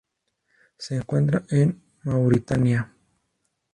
Se 0.79 0.95
encuentra 0.95 1.43
en 1.51 1.79
Mauritania. 2.05 2.91